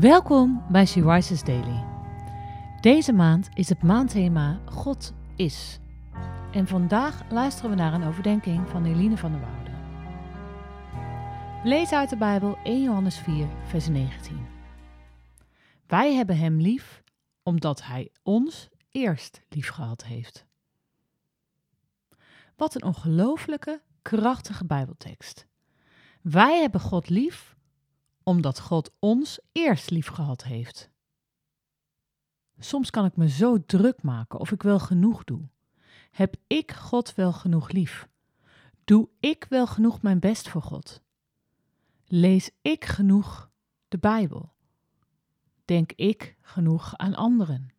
[0.00, 1.84] Welkom bij She Rises Daily.
[2.80, 5.78] Deze maand is het maandthema God is.
[6.52, 9.70] En vandaag luisteren we naar een overdenking van Eline van der Woude.
[11.62, 14.46] We lezen uit de Bijbel 1 Johannes 4, vers 19.
[15.86, 17.02] Wij hebben Hem lief
[17.42, 20.46] omdat Hij ons eerst lief gehad heeft.
[22.56, 25.46] Wat een ongelooflijke, krachtige Bijbeltekst.
[26.22, 27.51] Wij hebben God lief
[28.24, 30.90] omdat God ons eerst lief gehad heeft.
[32.58, 35.48] Soms kan ik me zo druk maken of ik wel genoeg doe.
[36.10, 38.08] Heb ik God wel genoeg lief?
[38.84, 41.02] Doe ik wel genoeg mijn best voor God?
[42.06, 43.50] Lees ik genoeg
[43.88, 44.52] de Bijbel?
[45.64, 47.70] Denk ik genoeg aan anderen?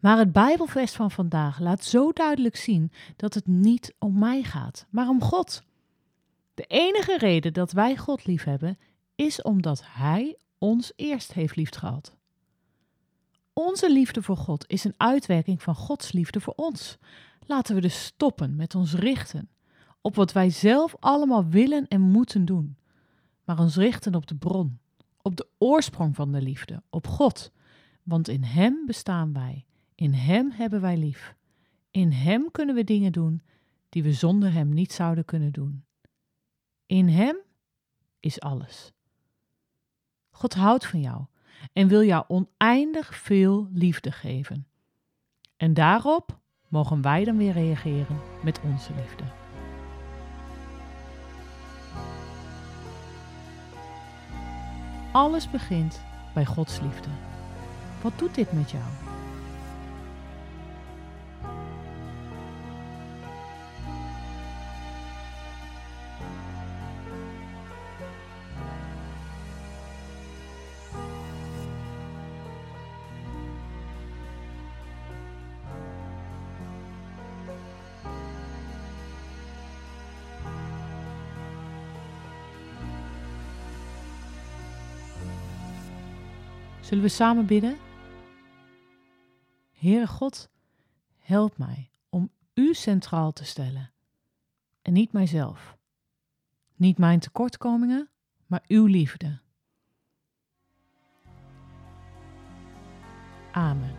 [0.00, 4.86] Maar het Bijbelvers van vandaag laat zo duidelijk zien dat het niet om mij gaat,
[4.90, 5.62] maar om God.
[6.54, 8.78] De enige reden dat wij God lief hebben
[9.14, 12.16] is omdat Hij ons eerst heeft liefgehad.
[13.52, 16.98] Onze liefde voor God is een uitwerking van Gods liefde voor ons.
[17.46, 19.50] Laten we dus stoppen met ons richten
[20.02, 22.76] op wat wij zelf allemaal willen en moeten doen,
[23.44, 24.78] maar ons richten op de bron,
[25.22, 27.52] op de oorsprong van de liefde, op God.
[28.02, 31.34] Want in Hem bestaan wij, in Hem hebben wij lief.
[31.90, 33.42] In Hem kunnen we dingen doen
[33.88, 35.84] die we zonder Hem niet zouden kunnen doen.
[36.86, 37.36] In Hem
[38.20, 38.92] is alles.
[40.32, 41.24] God houdt van jou
[41.72, 44.66] en wil jou oneindig veel liefde geven.
[45.56, 49.24] En daarop mogen wij dan weer reageren met onze liefde.
[55.12, 56.00] Alles begint
[56.34, 57.08] bij Gods liefde.
[58.02, 59.11] Wat doet dit met jou?
[86.92, 87.76] Zullen we samen bidden?
[89.72, 90.50] Heere God,
[91.18, 93.92] help mij om U centraal te stellen
[94.82, 95.76] en niet mijzelf.
[96.74, 98.08] Niet mijn tekortkomingen,
[98.46, 99.38] maar Uw liefde.
[103.52, 103.94] Amen.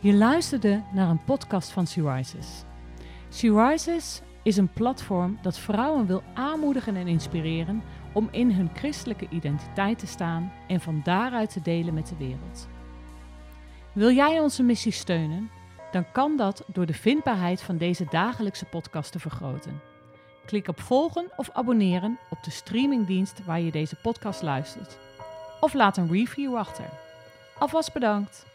[0.00, 2.14] Je luisterde naar een podcast van She
[3.62, 4.22] Rises.
[4.44, 7.82] Is een platform dat vrouwen wil aanmoedigen en inspireren
[8.12, 12.68] om in hun christelijke identiteit te staan en van daaruit te delen met de wereld.
[13.92, 15.50] Wil jij onze missie steunen?
[15.92, 19.80] Dan kan dat door de vindbaarheid van deze dagelijkse podcast te vergroten.
[20.46, 24.98] Klik op volgen of abonneren op de streamingdienst waar je deze podcast luistert.
[25.60, 26.88] Of laat een review achter.
[27.58, 28.53] Alvast bedankt!